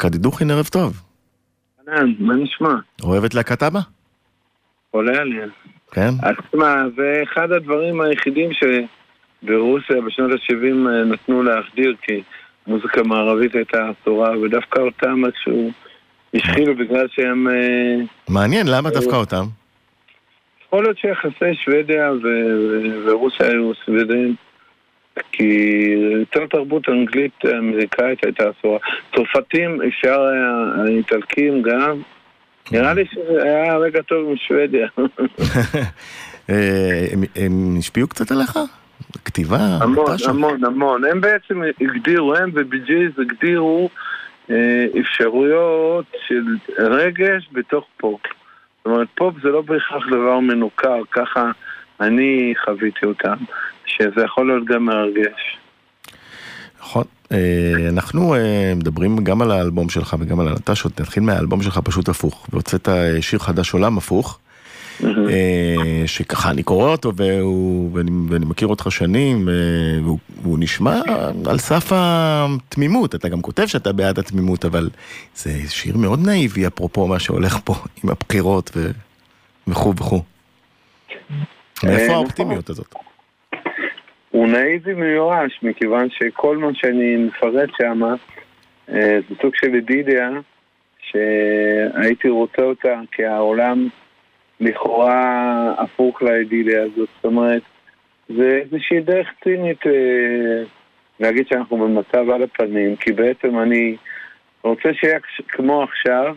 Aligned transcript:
קדי 0.00 0.18
דוכין, 0.18 0.50
ערב 0.50 0.66
טוב. 0.66 1.02
אהלן, 1.88 2.12
מה 2.18 2.34
נשמע? 2.34 2.74
אוהב 3.02 3.24
את 3.24 3.34
להקת 3.34 3.62
אבא? 3.62 3.80
עולה 4.90 5.20
עליה. 5.20 5.46
כן? 5.92 6.10
אז 6.22 6.34
תשמע, 6.48 6.74
זה 6.96 7.22
אחד 7.22 7.52
הדברים 7.52 8.00
היחידים 8.00 8.50
שברוסיה 8.52 9.96
בשנות 10.06 10.30
ה-70 10.30 10.88
נתנו 11.12 11.42
להחדיר, 11.42 11.94
כי 12.02 12.22
מוזיקה 12.66 13.02
מערבית 13.02 13.54
הייתה 13.54 13.78
אסורה, 13.90 14.38
ודווקא 14.38 14.80
אותם 14.80 15.22
איכשהו 15.26 15.70
השחילו 16.34 16.74
בגלל 16.76 17.06
שהם... 17.10 17.48
אה, 17.48 18.04
מעניין, 18.28 18.66
למה 18.68 18.90
דווקא 18.90 19.16
אותם? 19.16 19.44
יכול 20.66 20.82
להיות 20.82 20.98
שיחסי 20.98 21.54
שוודיה 21.64 22.10
ורוסיה 23.06 23.46
היו 23.46 23.72
סוודים, 23.84 24.34
כי 25.32 25.94
יותר 26.20 26.46
תרבות 26.46 26.88
אנגלית 26.88 27.44
אמריקאית 27.58 28.24
הייתה 28.24 28.44
אסורה. 28.50 28.78
צרפתים 29.14 29.82
אפשר 29.88 30.22
היה, 30.22 30.82
האיטלקים 30.84 31.62
גם. 31.62 32.00
נראה 32.72 32.94
לי 32.94 33.04
שזה 33.12 33.42
היה 33.42 33.76
רגע 33.76 34.02
טוב 34.02 34.28
עם 34.30 34.36
שוודיה. 34.36 34.88
אה, 36.50 37.06
הם- 37.36 37.76
השפיעו 37.78 38.08
קצת 38.08 38.30
עליך? 38.30 38.58
כתיבה? 39.24 39.58
המון? 39.80 40.16
המון, 40.28 40.64
המון. 40.64 41.04
הם 41.04 41.20
בעצם 41.20 41.62
הגדירו, 41.80 42.34
הם 42.36 42.50
ובי.ג'יז 42.54 43.10
הגדירו 43.18 43.88
אה, 44.50 44.86
אפשרויות 45.00 46.04
של 46.28 46.42
רגש 46.78 47.48
בתוך 47.52 47.84
פופ. 47.96 48.20
זאת 48.78 48.86
אומרת, 48.86 49.08
פופ 49.14 49.34
זה 49.42 49.48
לא 49.48 49.62
בהכרח 49.62 50.06
דבר 50.10 50.40
מנוכר, 50.40 51.00
ככה 51.10 51.50
אני 52.00 52.54
חוויתי 52.64 53.06
אותם, 53.06 53.36
שזה 53.96 54.24
יכול 54.24 54.46
להיות 54.46 54.64
גם 54.64 54.84
מרגש. 54.84 55.56
נכון. 56.80 57.04
אה, 57.32 57.88
אנחנו 57.88 58.34
אה, 58.34 58.72
מדברים 58.76 59.24
גם 59.24 59.42
על 59.42 59.50
האלבום 59.50 59.88
שלך 59.88 60.16
וגם 60.20 60.40
על 60.40 60.48
הלטשות, 60.48 61.00
נתחיל 61.00 61.22
מהאלבום 61.22 61.62
שלך 61.62 61.78
פשוט 61.84 62.08
הפוך, 62.08 62.46
והוצאת 62.52 62.88
אה, 62.88 63.22
שיר 63.22 63.38
חדש 63.38 63.72
עולם 63.72 63.98
הפוך, 63.98 64.38
שככה 66.06 66.50
אני 66.50 66.62
קורא 66.62 66.90
אותו 66.90 67.12
והוא, 67.16 67.90
ואני, 67.92 68.10
ואני 68.28 68.44
מכיר 68.44 68.68
אותך 68.68 68.86
שנים, 68.90 69.48
והוא, 70.04 70.18
והוא 70.42 70.58
נשמע 70.60 71.00
על 71.46 71.58
סף 71.58 71.92
התמימות, 71.94 73.14
אתה 73.14 73.28
גם 73.28 73.40
כותב 73.40 73.66
שאתה 73.66 73.92
בעד 73.92 74.18
התמימות, 74.18 74.64
אבל 74.64 74.90
זה 75.34 75.52
שיר 75.68 75.96
מאוד 75.96 76.26
נאיבי 76.26 76.66
אפרופו 76.66 77.06
מה 77.06 77.18
שהולך 77.18 77.58
פה 77.64 77.74
עם 78.04 78.10
הבחירות 78.10 78.70
ו... 78.76 78.90
וכו' 79.68 79.94
וכו'. 79.96 80.22
מאיפה. 81.84 82.12
האופטימיות 82.12 82.70
הזאת? 82.70 82.94
הוא 84.30 84.48
נאיבי 84.48 84.94
מיואש, 84.94 85.60
מכיוון 85.62 86.08
שכל 86.10 86.56
מה 86.56 86.74
שאני 86.74 87.16
מפרט 87.16 87.70
שם 87.78 88.02
אה, 88.88 89.18
זה 89.28 89.34
סוג 89.42 89.54
של 89.54 89.74
אידיליה 89.74 90.30
שהייתי 90.98 92.28
רוצה 92.28 92.62
אותה 92.62 93.00
כי 93.12 93.24
העולם 93.24 93.88
לכאורה 94.60 95.74
הפוך 95.78 96.22
לאידיליה 96.22 96.82
הזאת. 96.82 97.08
זאת 97.16 97.24
אומרת, 97.24 97.62
זה 98.28 98.60
איזושהי 98.62 99.00
דרך 99.00 99.28
צינית 99.44 99.86
אה, 99.86 100.62
להגיד 101.20 101.46
שאנחנו 101.48 101.76
במצב 101.76 102.30
על 102.30 102.42
הפנים, 102.42 102.96
כי 102.96 103.12
בעצם 103.12 103.58
אני 103.58 103.96
רוצה 104.62 104.88
שיהיה 104.94 105.18
כמו 105.48 105.82
עכשיו, 105.82 106.36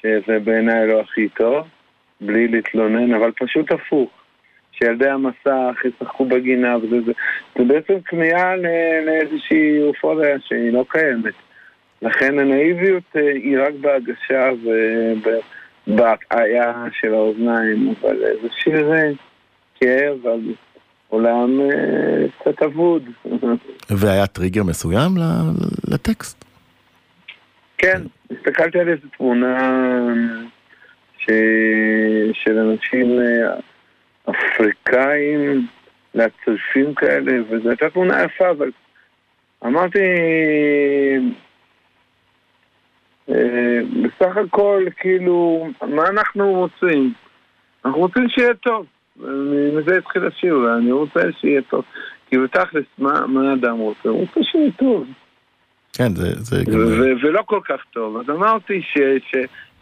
שזה 0.00 0.38
בעיניי 0.44 0.86
לא 0.86 1.00
הכי 1.00 1.28
טוב, 1.28 1.66
בלי 2.20 2.48
להתלונן, 2.48 3.14
אבל 3.14 3.30
פשוט 3.32 3.72
הפוך. 3.72 4.21
שילדי 4.82 5.08
המסך 5.08 5.78
ישחקו 5.84 6.24
בגינה 6.24 6.76
וזה 6.76 6.96
זה. 7.06 7.12
זה 7.58 7.64
בעצם 7.64 7.94
כמיהה 8.04 8.56
לאיזושהי 9.06 9.82
אופוריה 9.82 10.36
שהיא 10.40 10.72
לא 10.72 10.84
קיימת. 10.88 11.34
לכן 12.02 12.38
הנאיביות 12.38 13.02
אה, 13.16 13.32
היא 13.32 13.58
רק 13.58 13.74
בהגשה 13.80 14.50
ובהטעיה 15.86 16.72
של 17.00 17.14
האוזניים, 17.14 17.94
אבל 18.00 18.16
זה 18.42 18.48
שיר 18.56 18.92
אה, 18.92 19.10
כאב 19.80 20.26
על 20.26 20.40
עולם 21.08 21.60
אה, 21.60 22.24
קצת 22.40 22.62
אבוד. 22.62 23.02
והיה 24.00 24.26
טריגר 24.26 24.62
מסוים 24.64 25.10
לטקסט? 25.88 26.44
כן, 27.78 28.02
הסתכלתי 28.30 28.78
על 28.78 28.88
איזו 28.88 29.06
תמונה 29.16 29.58
ש... 31.18 31.30
של 32.32 32.58
אנשים 32.58 33.18
אפריקאים, 34.30 35.66
להצלפים 36.14 36.94
כאלה, 36.94 37.32
וזו 37.50 37.68
הייתה 37.68 37.90
תמונה 37.90 38.22
יפה, 38.24 38.50
אבל 38.50 38.70
אמרתי, 39.64 39.98
אה, 43.28 43.80
בסך 44.02 44.36
הכל, 44.36 44.84
כאילו, 44.96 45.68
מה 45.82 46.02
אנחנו 46.08 46.52
רוצים? 46.52 47.12
אנחנו 47.84 48.00
רוצים 48.00 48.28
שיהיה 48.28 48.54
טוב. 48.54 48.86
מזה 49.76 49.98
התחיל 49.98 50.26
השיר, 50.26 50.56
אני 50.78 50.92
רוצה 50.92 51.20
שיהיה 51.40 51.62
טוב. 51.62 51.84
כי 52.26 52.38
בתכלס, 52.38 52.84
מה, 52.98 53.26
מה 53.26 53.50
האדם 53.50 53.78
רוצה? 53.78 54.08
הוא 54.08 54.20
רוצה 54.20 54.40
שיהיה 54.42 54.70
טוב. 54.78 55.06
כן, 55.92 56.14
זה, 56.14 56.34
זה 56.34 56.64
גם... 56.64 56.78
ו- 56.78 56.86
ו- 56.86 57.26
ולא 57.26 57.42
כל 57.46 57.60
כך 57.64 57.80
טוב. 57.90 58.16
אז 58.16 58.30
אמרתי 58.30 58.82
ש... 58.82 58.98
ש... 58.98 59.34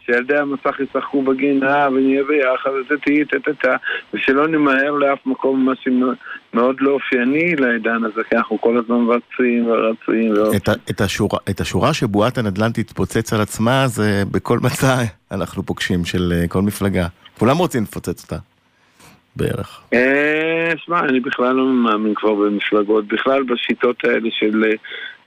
שילדי 0.05 0.37
המסך 0.37 0.79
ישחקו 0.79 1.21
בגינה 1.21 1.87
ונהיה 1.89 2.23
ביחד 2.23 2.69
ותהי 2.89 3.25
טה-טה-טה 3.25 3.75
ושלא 4.13 4.47
נמהר 4.47 4.91
לאף 4.91 5.19
מקום, 5.25 5.65
מה 5.65 5.73
שמאוד 5.75 6.75
לא 6.79 6.91
אופייני 6.91 7.55
לעידן 7.55 8.03
הזה, 8.03 8.21
כי 8.29 8.35
אנחנו 8.35 8.61
כל 8.61 8.77
הזמן 8.77 9.05
רצים 9.07 9.67
ורצים. 9.67 10.33
את, 10.55 10.69
ה, 10.69 10.73
את, 10.89 11.01
השורה, 11.01 11.39
את 11.49 11.59
השורה 11.59 11.93
שבועת 11.93 12.37
הנדל"ן 12.37 12.71
תתפוצץ 12.71 13.33
על 13.33 13.41
עצמה 13.41 13.87
זה 13.87 14.23
בכל 14.31 14.59
מצע 14.59 14.95
אנחנו 15.31 15.63
פוגשים 15.63 16.05
של 16.05 16.33
אה, 16.35 16.47
כל 16.47 16.61
מפלגה. 16.61 17.07
כולם 17.39 17.57
רוצים 17.57 17.83
לפוצץ 17.83 18.23
אותה. 18.23 18.37
בערך. 19.35 19.81
אה, 19.93 20.73
שמע, 20.77 20.99
אני 20.99 21.19
בכלל 21.19 21.55
לא 21.55 21.65
מאמין 21.65 22.13
כבר 22.15 22.33
במפלגות, 22.33 23.07
בכלל 23.07 23.43
בשיטות 23.43 24.05
האלה 24.05 24.29
של 24.31 24.63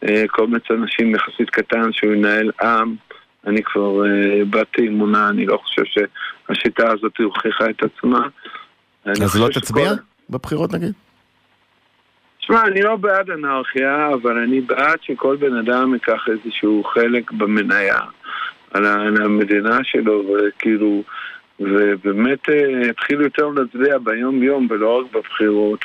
אה, 0.09 0.25
קומץ 0.29 0.63
אנשים 0.71 1.15
יחסית 1.15 1.51
קטן 1.51 1.93
שהוא 1.93 2.13
ינהל 2.13 2.51
עם. 2.63 2.95
אני 3.47 3.63
כבר 3.63 4.07
אה, 4.07 4.45
באתי 4.45 4.89
אמונה, 4.89 5.29
אני 5.29 5.47
לא 5.47 5.57
חושב 5.57 5.83
שהשיטה 5.85 6.93
הזאת 6.93 7.19
הוכיחה 7.19 7.71
את 7.71 7.83
עצמה. 7.83 8.29
אז 9.05 9.41
לא 9.41 9.49
תצביע 9.49 9.93
בבחירות 10.31 10.75
נגיד? 10.75 10.93
שמע, 12.39 12.63
אני 12.67 12.83
לא 12.83 12.97
בעד 12.97 13.31
אנרכיה, 13.31 14.09
אבל 14.15 14.39
אני 14.39 14.61
בעד 14.61 14.99
שכל 15.03 15.37
בן 15.37 15.57
אדם 15.57 15.95
ייקח 15.95 16.29
איזשהו 16.29 16.85
חלק 16.85 17.33
במניה 17.33 17.99
על 18.71 18.87
המדינה 18.87 19.79
שלו, 19.83 20.25
וכאילו, 20.29 21.03
ובאמת 21.61 22.49
אה, 22.49 22.89
יתחיל 22.91 23.21
יותר 23.21 23.49
להצביע 23.49 23.99
ביום-יום 23.99 24.67
ולא 24.71 25.01
רק 25.01 25.13
בבחירות, 25.13 25.85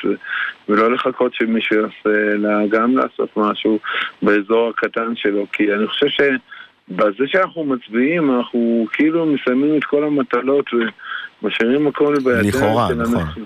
ולא 0.68 0.92
לחכות 0.92 1.34
שמישהו 1.34 1.76
יעשה, 1.76 2.32
אלא 2.32 2.66
גם 2.68 2.96
לעשות 2.96 3.36
משהו 3.36 3.78
באזור 4.22 4.68
הקטן 4.68 5.16
שלו, 5.16 5.46
כי 5.52 5.74
אני 5.74 5.86
חושב 5.86 6.08
שבזה 6.88 7.24
שאנחנו 7.26 7.64
מצביעים, 7.64 8.36
אנחנו 8.36 8.86
כאילו 8.92 9.26
מסיימים 9.26 9.76
את 9.76 9.84
כל 9.84 10.04
המטלות 10.04 10.66
ומשאירים 11.42 11.86
הכל 11.86 12.14
בידיים 12.24 12.48
לכאורה, 12.48 12.88
של 12.88 12.94
נכון. 12.94 13.20
אנשים. 13.20 13.44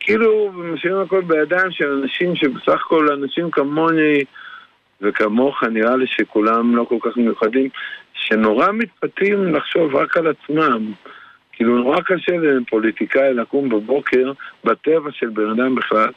כאילו, 0.00 0.52
משאירים 0.52 1.00
הכל 1.00 1.20
בידיים 1.20 1.70
של 1.70 1.92
אנשים 1.92 2.36
שבסך 2.36 2.80
הכל 2.86 3.12
אנשים 3.12 3.50
כמוני 3.50 4.24
וכמוך, 5.00 5.64
נראה 5.64 5.96
לי 5.96 6.06
שכולם 6.06 6.76
לא 6.76 6.84
כל 6.84 6.96
כך 7.00 7.16
מיוחדים, 7.16 7.68
שנורא 8.14 8.72
מתפתים 8.72 9.54
לחשוב 9.54 9.94
רק 9.94 10.16
על 10.16 10.26
עצמם. 10.26 10.92
כאילו, 11.52 11.78
נורא 11.78 12.00
קשה 12.00 12.32
לפוליטיקאי 12.36 13.34
לקום 13.34 13.68
בבוקר, 13.68 14.32
בטבע 14.64 15.10
של 15.12 15.28
בן 15.28 15.50
אדם 15.50 15.74
בכלל, 15.74 16.08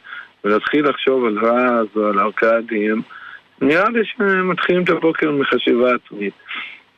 ולהתחיל 0.44 0.88
לחשוב 0.88 1.24
על 1.24 1.38
רז 1.38 1.86
או 1.96 2.06
על 2.06 2.18
ארכדים. 2.18 3.02
נראה 3.60 3.88
לי 3.88 4.00
שהם 4.04 4.50
מתחילים 4.50 4.84
את 4.84 4.88
הבוקר 4.88 5.30
מחשיבה 5.30 5.94
עצמית. 5.94 6.34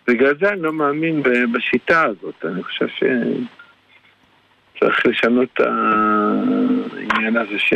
בגלל 0.08 0.34
זה 0.40 0.48
אני 0.48 0.62
לא 0.62 0.72
מאמין 0.72 1.22
בשיטה 1.52 2.04
הזאת, 2.04 2.44
אני 2.44 2.62
חושב 2.62 2.86
ש... 2.88 3.02
צריך 4.80 5.06
לשנות 5.06 5.48
את 5.54 5.60
העניין 5.60 7.36
הזה 7.36 7.58
ש... 7.58 7.74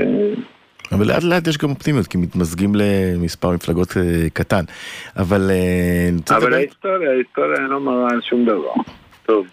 אבל 0.93 1.07
לאט 1.07 1.23
לאט 1.23 1.47
יש 1.47 1.59
גם 1.59 1.71
אופטימיות, 1.71 2.07
כי 2.07 2.19
מתמזגים 2.19 2.73
למספר 2.75 3.51
מפלגות 3.51 3.97
אה, 3.97 4.31
קטן. 4.33 4.65
אבל... 5.17 5.51
אה, 5.51 6.37
אבל 6.37 6.55
ההיסטוריה, 6.55 7.11
ההיסטוריה 7.11 7.61
לא 7.61 7.81
מראה 7.81 8.09
על 8.11 8.21
שום 8.23 8.45
דבר. 8.45 8.73
טוב. 9.27 9.47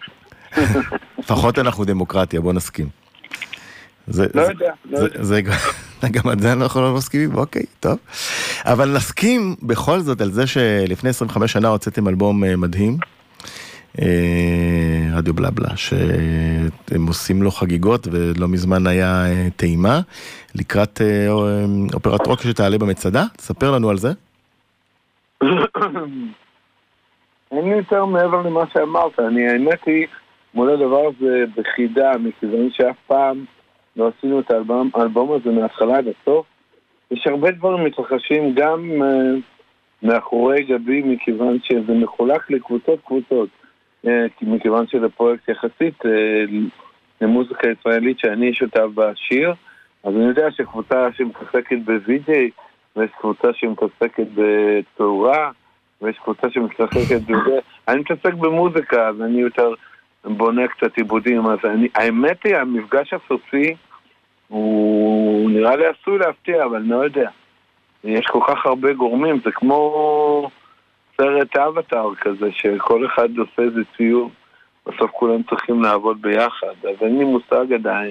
לפחות 1.18 1.58
אנחנו 1.58 1.84
דמוקרטיה, 1.84 2.40
בוא 2.40 2.52
נסכים. 2.52 2.86
לא 4.08 4.22
יודע, 4.42 4.72
לא 4.90 4.98
זה, 4.98 5.38
יודע. 5.38 5.52
גם 6.14 6.28
על 6.30 6.38
זה 6.38 6.52
אנחנו 6.52 6.80
לא 6.80 6.94
מסכימים, 6.94 7.34
אוקיי, 7.34 7.62
טוב. 7.80 7.98
אבל 8.64 8.96
נסכים 8.96 9.56
בכל 9.62 9.98
זאת 9.98 10.20
על 10.20 10.30
זה 10.30 10.46
שלפני 10.46 11.10
25 11.10 11.52
שנה 11.52 11.68
הוצאתם 11.68 12.08
אלבום 12.08 12.44
אה, 12.44 12.56
מדהים, 12.56 12.96
אה, 14.00 15.08
רדיו 15.12 15.34
בלבלה, 15.34 15.76
שאתם 15.76 17.06
עושים 17.06 17.42
לו 17.42 17.50
חגיגות 17.50 18.08
ולא 18.12 18.48
מזמן 18.48 18.86
היה 18.86 19.26
אה, 19.26 19.48
טעימה 19.56 20.00
לקראת 20.54 21.00
אופרת 21.94 22.26
רוק 22.26 22.42
שתעלה 22.42 22.78
במצדה, 22.78 23.24
תספר 23.36 23.70
לנו 23.70 23.90
על 23.90 23.98
זה. 23.98 24.12
אין 27.52 27.68
לי 27.68 27.76
יותר 27.76 28.04
מעבר 28.04 28.42
למה 28.42 28.64
שאמרת. 28.72 29.20
אני, 29.20 29.48
האמת 29.48 29.80
היא, 29.86 30.06
מול 30.54 30.70
הדבר 30.70 31.00
הזה 31.08 31.44
בחידה, 31.56 32.12
מכיוון 32.18 32.68
שאף 32.72 32.96
פעם 33.06 33.44
לא 33.98 34.10
עשינו 34.18 34.40
את 34.40 34.50
האלבום, 34.50 34.90
האלבום 34.94 35.32
הזה 35.32 35.50
מההתחלה 35.50 35.98
עד 35.98 36.04
הסוף. 36.08 36.46
יש 37.10 37.26
הרבה 37.26 37.50
דברים 37.50 37.84
מתרחשים 37.84 38.54
גם 38.54 38.90
uh, 39.02 40.06
מאחורי 40.06 40.62
גבי, 40.62 41.02
מכיוון 41.02 41.58
שזה 41.62 41.92
מחולק 41.94 42.50
לקבוצות 42.50 42.98
קבוצות. 43.04 43.48
Uh, 44.06 44.08
מכיוון 44.42 44.86
שזה 44.86 45.08
פרויקט 45.08 45.48
יחסית 45.48 46.02
uh, 46.02 46.08
למוזיקה 47.20 47.68
ישראלית 47.68 48.18
שאני 48.18 48.54
שותף 48.54 48.86
בשיר, 48.94 49.52
אז 50.04 50.14
אני 50.16 50.24
יודע 50.24 50.50
שקבוצה 50.50 51.08
שמתעסקת 51.16 51.78
בווידאי, 51.84 52.50
ויש 52.96 53.10
קבוצה 53.20 53.48
שמתעסקת 53.52 54.26
בתאורה, 54.34 55.50
ויש 56.02 56.18
קבוצה 56.18 56.50
שמשחקת 56.50 57.20
בזה. 57.20 57.58
אני 57.88 58.00
מתעסק 58.00 58.34
במוזיקה, 58.34 59.08
אז 59.08 59.22
אני 59.22 59.40
יותר 59.40 59.74
בונה 60.24 60.68
קצת 60.68 60.96
עיבודים. 60.96 61.46
אז 61.46 61.58
אני, 61.64 61.88
האמת 61.94 62.44
היא, 62.44 62.56
המפגש 62.56 63.14
הסופי 63.14 63.74
הוא 64.48 65.50
נראה 65.50 65.76
לי 65.76 65.84
עשוי 65.86 66.18
להפתיע, 66.18 66.64
אבל 66.64 66.76
אני 66.76 66.88
לא 66.88 67.04
יודע. 67.04 67.30
יש 68.04 68.26
כל 68.26 68.40
כך 68.48 68.66
הרבה 68.66 68.92
גורמים, 68.92 69.40
זה 69.44 69.50
כמו 69.52 70.50
סרט 71.16 71.56
אבטאר 71.56 72.14
כזה, 72.14 72.46
שכל 72.52 73.06
אחד 73.06 73.28
עושה 73.38 73.62
איזה 73.62 73.80
ציור, 73.96 74.30
בסוף 74.86 75.10
כולם 75.10 75.42
צריכים 75.42 75.82
לעבוד 75.82 76.22
ביחד, 76.22 76.74
אז 76.82 76.96
אין 77.00 77.18
לי 77.18 77.24
מושג 77.24 77.72
עדיין 77.74 78.10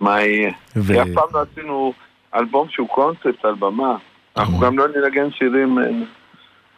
מה 0.00 0.22
יהיה. 0.22 0.52
ו... 0.76 0.92
כי 0.94 1.02
אף 1.02 1.08
פעם 1.14 1.28
לא 1.34 1.44
עשינו 1.52 1.92
אלבום 2.34 2.68
שהוא 2.70 2.88
קונספט 2.88 3.44
על 3.44 3.54
במה. 3.54 3.96
אנחנו 4.36 4.58
גם 4.58 4.78
לא 4.78 4.84
ננגן 4.88 5.30
שירים 5.30 5.78
אה, 5.78 5.84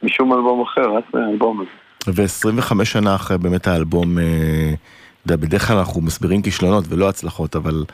משום 0.02 0.32
אלבום 0.32 0.62
אחר, 0.62 0.92
רק 0.92 1.04
מהאלבום 1.14 1.60
הזה. 1.60 1.70
ו-25 2.08 2.84
שנה 2.84 3.14
אחרי 3.14 3.38
באמת 3.38 3.66
האלבום, 3.66 4.18
אה, 4.18 4.72
בדרך 5.26 5.68
כלל 5.68 5.76
אנחנו 5.76 6.00
מסבירים 6.00 6.42
כישלונות 6.42 6.84
ולא 6.88 7.08
הצלחות, 7.08 7.56
אבל 7.56 7.84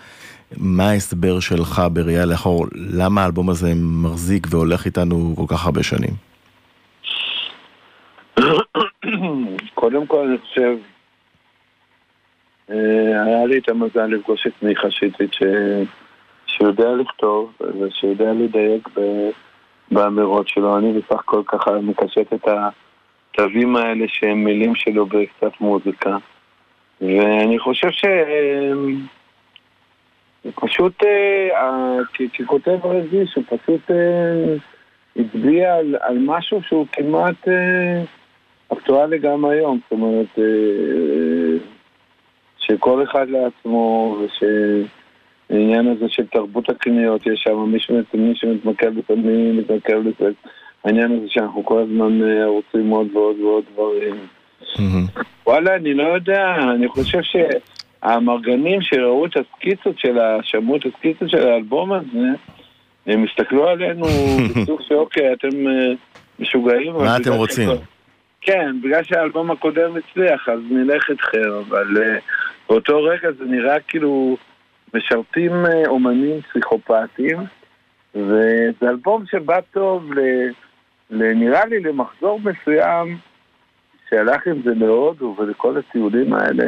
מה 0.56 0.90
ההסבר 0.90 1.40
שלך 1.40 1.82
בראייה 1.92 2.26
לאחור, 2.26 2.66
למה 2.74 3.22
האלבום 3.22 3.50
הזה 3.50 3.72
מחזיק 3.74 4.46
והולך 4.50 4.86
איתנו 4.86 5.34
כל 5.36 5.44
כך 5.48 5.66
הרבה 5.66 5.82
שנים? 5.82 6.14
קודם 9.74 10.06
כל 10.06 10.26
אני 10.28 10.38
חושב, 10.38 10.76
אה, 12.70 13.24
היה 13.26 13.46
לי 13.46 13.58
את 13.58 13.68
המזל 13.68 14.06
לפגוש 14.06 14.46
את 14.46 14.62
מיכה 14.62 14.90
שיטית 14.90 15.30
שיודע 16.46 16.92
לכתוב 16.92 17.52
ושיודע 17.80 18.32
לדייק. 18.32 18.88
באמירות 19.92 20.48
שלו. 20.48 20.78
אני 20.78 20.92
בסך 20.92 21.20
הכל 21.20 21.42
ככה 21.46 21.70
מקשט 21.70 22.32
את 22.32 22.48
התווים 22.48 23.76
האלה 23.76 24.04
שהם 24.08 24.44
מילים 24.44 24.74
שלו 24.74 25.06
בקצת 25.06 25.60
מוזיקה. 25.60 26.16
ואני 27.00 27.58
חושב 27.58 27.90
ש... 27.90 28.04
פשוט, 30.50 31.02
אה, 31.04 31.98
ככותב 32.38 32.78
רגיש, 32.84 33.34
הוא 33.34 33.44
פשוט 33.46 33.90
אה, 33.90 34.54
הצביע 35.16 35.74
על, 35.74 35.96
על 36.00 36.18
משהו 36.18 36.62
שהוא 36.62 36.86
כמעט 36.92 37.48
אה, 37.48 38.02
אקטואלי 38.72 39.18
גם 39.18 39.44
היום. 39.44 39.80
זאת 39.82 39.92
אומרת, 39.92 40.38
שכל 42.58 43.02
אחד 43.02 43.28
לעצמו, 43.28 44.16
וש... 44.20 44.42
העניין 45.50 45.86
הזה 45.86 46.04
של 46.08 46.26
תרבות 46.26 46.68
הקניות, 46.68 47.26
יש 47.26 47.40
שם 47.44 47.72
מי 48.14 48.34
שמתמקד 48.34 48.94
בפנים, 48.94 49.56
מתמקד 49.56 49.96
בזה. 49.96 50.30
העניין 50.84 51.12
הזה 51.12 51.26
שאנחנו 51.28 51.64
כל 51.64 51.82
הזמן 51.82 52.20
רוצים 52.44 52.90
עוד 52.90 53.06
ועוד 53.16 53.40
ועוד 53.40 53.64
דברים. 53.72 54.14
וואלה, 55.46 55.76
אני 55.76 55.94
לא 55.94 56.02
יודע, 56.02 56.54
אני 56.74 56.88
חושב 56.88 57.22
שהמרגנים 58.02 58.82
שראו 58.82 59.26
את 59.26 59.36
הסקיצות 59.36 59.98
של 59.98 60.18
ה... 60.18 60.38
שמעו 60.42 60.76
את 60.76 60.86
הסקיצות 60.86 61.30
של 61.30 61.48
האלבום 61.48 61.92
הזה, 61.92 62.28
הם 63.06 63.24
הסתכלו 63.24 63.68
עלינו 63.68 64.06
בסוג 64.56 64.80
שאוקיי, 64.82 65.32
אתם 65.32 65.66
אה, 65.66 65.92
משוגעים. 66.38 66.92
מה 66.92 67.16
אתם 67.16 67.32
רוצים? 67.32 67.68
כן, 68.40 68.80
בגלל 68.82 69.04
שהאלבום 69.04 69.50
הקודם 69.50 69.96
הצליח, 69.96 70.48
אז 70.48 70.60
נלך 70.70 71.10
איתכם, 71.10 71.50
אבל 71.68 71.86
uh, 71.96 72.20
באותו 72.68 73.02
רגע 73.02 73.28
זה 73.38 73.44
נראה 73.44 73.80
כאילו... 73.80 74.36
משרתים 74.94 75.66
אה, 75.66 75.86
אומנים 75.86 76.40
פסיכופטיים, 76.42 77.38
וזה 78.14 78.88
אלבום 78.88 79.24
שבא 79.30 79.60
טוב, 79.72 80.12
ל, 80.12 80.20
ל, 81.10 81.32
נראה 81.34 81.66
לי 81.66 81.80
למחזור 81.80 82.40
מסוים, 82.40 83.18
שהלך 84.10 84.46
עם 84.46 84.62
זה 84.64 84.70
להודו 84.74 85.36
ולכל 85.38 85.78
הטיולים 85.78 86.34
האלה 86.34 86.64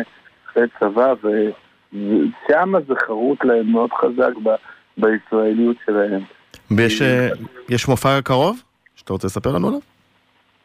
אחרי 0.54 0.66
צבא, 0.80 1.14
ושם 1.22 2.72
זה 2.88 2.94
חרוט 3.06 3.44
להם 3.44 3.72
מאוד 3.72 3.90
חזק 3.92 4.32
ב, 4.42 4.48
בישראליות 4.98 5.76
שלהם. 5.86 6.20
ויש 6.70 7.02
אה, 7.02 7.28
יש 7.68 7.88
מופע 7.88 8.20
קרוב 8.24 8.62
שאתה 8.96 9.12
רוצה 9.12 9.26
לספר 9.26 9.52
לנו 9.52 9.68
עליו? 9.68 9.80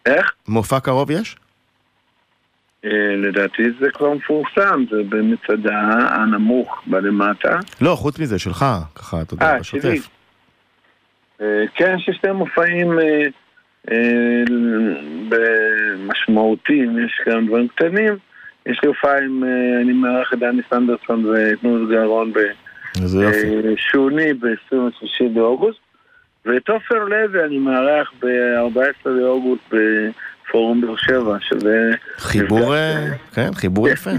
איך? 0.06 0.34
מופע 0.48 0.80
קרוב 0.80 1.12
יש? 1.12 1.36
אה, 2.86 3.16
לדעתי 3.18 3.64
זה 3.80 3.92
כבר 3.94 4.14
מפורסם, 4.14 4.84
זה 4.92 4.98
במצדה 5.10 5.80
הנמוך 6.10 6.84
בלמטה. 6.88 7.60
לא, 7.82 7.96
חוץ 7.96 8.20
מזה, 8.20 8.40
שלך, 8.40 8.66
ככה, 8.96 9.22
אתה 9.22 9.34
יודע, 9.34 9.54
אה, 9.54 9.60
בשוטף. 9.60 10.10
כן, 11.76 11.96
יש 11.98 12.10
שני 12.22 12.32
מופעים 12.32 13.00
משמעותיים, 16.08 17.06
יש 17.06 17.22
גם 17.28 17.48
דברים 17.48 17.68
קטנים. 17.68 18.18
יש 18.70 18.80
לי 18.84 18.88
הופעה 18.88 19.18
עם, 19.18 19.44
אני 19.82 19.94
מארח 19.94 20.34
את 20.34 20.40
דני 20.40 20.62
סנדרסון 20.70 21.26
ותנוז 21.26 21.90
גרון 21.90 22.34
בשוני 23.64 24.34
ב-23 24.34 25.30
באוגוסט. 25.34 25.80
ואת 26.46 26.70
עופר 26.70 27.04
לוי 27.04 27.46
אני 27.46 27.58
מארח 27.58 28.12
ב-14 28.22 29.10
באוגוסט 29.10 29.74
פורום 30.52 30.82
באר 30.82 30.96
שבע, 30.96 31.38
שזה... 31.42 31.92
חיבור, 32.18 32.76
אה, 32.76 33.08
כן, 33.34 33.54
חיבור 33.54 33.88
כן. 33.88 33.94
יפה. 33.94 34.10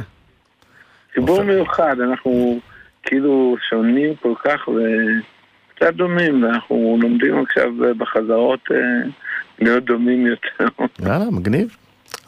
חיבור 1.15 1.43
מיוחד, 1.43 2.01
אנחנו 2.01 2.61
כאילו 3.03 3.57
שונים 3.69 4.15
כל 4.23 4.35
כך 4.45 4.69
וקצת 4.69 5.95
דומים, 5.95 6.43
ואנחנו 6.43 6.99
לומדים 7.03 7.43
עכשיו 7.43 7.73
בחזרות 7.99 8.61
אה, 8.71 8.77
להיות 9.59 9.85
דומים 9.85 10.27
יותר. 10.27 10.85
יאללה, 11.03 11.31
מגניב. 11.31 11.77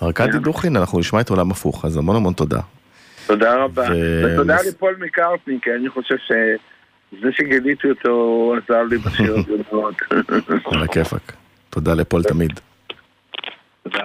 ארכדי 0.03 0.33
כן. 0.33 0.39
דוכין, 0.39 0.77
אנחנו 0.77 0.99
נשמע 0.99 1.21
את 1.21 1.31
עולם 1.31 1.51
הפוך, 1.51 1.85
אז 1.85 1.97
המון 1.97 2.17
המון 2.17 2.33
תודה. 2.33 2.61
תודה 3.27 3.55
רבה. 3.55 3.89
ותודה 4.25 4.57
לפול 4.69 4.97
מקארטני, 5.01 5.59
כי 5.63 5.71
אני 5.81 5.89
חושב 5.89 6.17
ש... 6.17 6.33
זה 7.23 7.29
שגיליתי 7.33 7.91
אותו 7.91 8.55
עזר 8.57 8.83
לי 8.83 8.99
בשיר 8.99 9.35
הזה 9.39 9.53
מאוד. 9.73 9.95
על 10.65 10.83
הכיפאק. 10.83 11.33
תודה 11.71 11.95
לפול 11.95 12.23
תמיד. 12.23 12.61
תודה. 13.83 14.05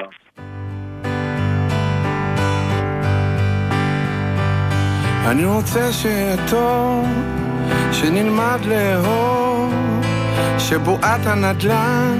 אני 5.27 5.46
רוצה 5.46 5.94
שיהיה 5.94 6.36
טוב, 6.50 7.08
שנלמד 7.92 8.60
לאהוב, 8.66 9.74
שבועת 10.60 11.25
הנדל"ן 11.25 12.18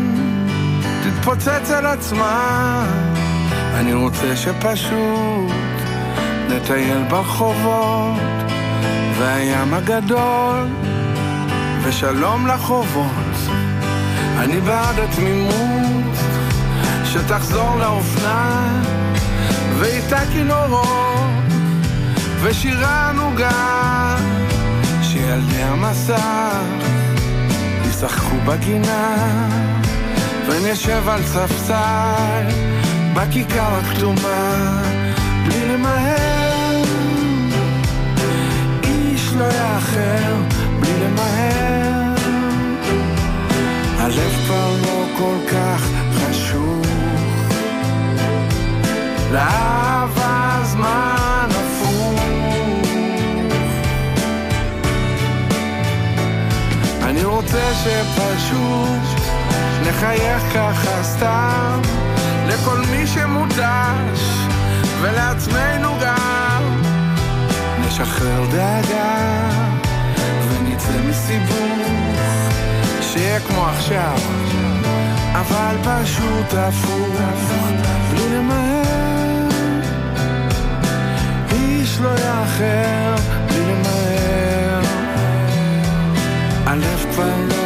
תתפוצץ 1.04 1.72
על 1.72 1.86
עצמה. 1.86 2.84
אני 3.74 3.94
רוצה 3.94 4.36
שפשוט 4.36 5.52
נטייל 6.50 7.04
ברחובות, 7.10 8.20
והים 9.18 9.74
הגדול, 9.74 10.68
ושלום 11.84 12.48
לחובות. 12.48 13.36
אני 14.38 14.62
בעד 14.62 15.00
התמימות 15.00 16.16
שתחזור 17.06 17.76
לאופנה, 17.80 18.82
ואיתה 19.80 20.20
כינורות, 20.34 20.88
ושירה 22.42 23.12
נוגה, 23.16 24.16
שילדי 25.02 25.62
המסך 25.62 26.62
ישחקו 27.90 28.36
בגינה, 28.46 29.16
ונשב 30.48 31.10
על 31.10 31.24
ספסל 31.24 32.77
בכיכר 33.18 33.76
הכתומה, 33.76 34.82
בלי 35.46 35.66
למהר, 35.66 36.84
איש 38.84 39.34
לא 39.34 39.44
יאחר, 39.44 40.36
בלי 40.80 40.92
למהר, 41.00 42.16
הלב 44.00 44.32
כבר 44.46 44.72
לא 44.82 45.06
כל 45.18 45.36
כך 45.52 45.88
לאהבה 49.32 50.60
זמן 50.64 51.50
הפוך. 51.50 52.22
אני 57.04 57.24
רוצה 57.24 57.74
שפשוט 57.74 59.22
נחייך 59.88 60.44
ככה 60.54 61.04
סתם 61.04 61.82
לכל 62.48 62.82
מי 62.92 63.08
שמול 63.08 63.28
מותש, 63.28 64.22
ולעצמנו 65.02 65.90
גם. 66.02 66.82
נשחרר 67.88 68.46
דאגה, 68.52 69.50
ונצא 70.50 71.02
מסיבוך, 71.10 72.20
שיהיה 73.02 73.40
כמו 73.40 73.66
עכשיו, 73.66 74.18
אבל 75.32 75.76
פשוט 75.84 76.54
הפוך, 76.54 77.18
בלי 78.12 78.38
למהר, 78.38 79.48
איש 81.52 82.00
לא 82.00 82.10
יאחר, 82.10 83.16
בלי 83.48 83.62
למהר, 83.66 84.82
הלב 86.66 87.06
כבר 87.12 87.36
לא 87.50 87.57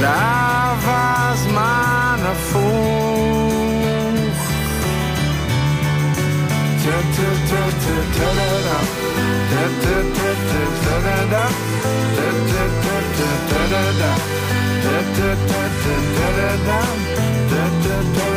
Lavas 0.00 0.80
war 0.86 1.34
es 1.34 1.44
meiner 1.56 2.34
Fuch. 2.50 3.20
Ta 6.82 6.96
ta 7.14 7.30
ta 7.50 7.62
ta 7.82 7.96
ta 8.16 8.28
da 8.36 8.48
da 9.50 9.64
ta 9.82 9.96
ta 10.16 10.30
ta 10.30 10.60
ta 10.60 10.82
ta 13.50 13.62
da 13.62 13.84
da 13.90 14.08
ta 14.70 14.98
ta 15.16 15.30
ta 15.40 15.94
ta 16.16 16.28
da 16.36 16.50
da 16.56 16.80
da 17.50 17.96
da 18.14 18.29